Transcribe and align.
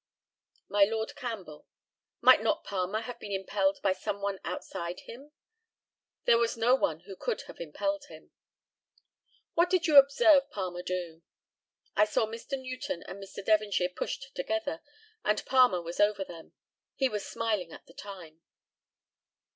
By 0.67 0.85
Lord 0.85 1.15
CAMPBELL. 1.15 1.67
Might 2.21 2.41
not 2.41 2.63
Palmer 2.63 3.01
have 3.01 3.19
been 3.19 3.31
impelled 3.31 3.79
by 3.83 3.93
some 3.93 4.19
one 4.19 4.39
outside 4.43 5.01
him? 5.01 5.31
There 6.25 6.39
was 6.39 6.57
no 6.57 6.73
one 6.73 7.01
who 7.01 7.15
could 7.15 7.43
have 7.43 7.59
impelled 7.59 8.05
him. 8.05 8.31
What 9.53 9.69
did 9.69 9.85
you 9.85 9.97
observe 9.99 10.49
Palmer 10.49 10.81
do? 10.81 11.21
I 11.95 12.05
saw 12.05 12.25
Mr. 12.25 12.59
Newton 12.59 13.03
and 13.03 13.21
Mr. 13.21 13.45
Devonshire 13.45 13.89
pushed 13.89 14.33
together, 14.33 14.81
and 15.23 15.45
Palmer 15.45 15.83
was 15.83 15.99
over 15.99 16.23
them. 16.23 16.53
He 16.95 17.07
was 17.07 17.23
smiling 17.23 17.71
at 17.71 17.85
the 17.85 17.93
time. 17.93 18.41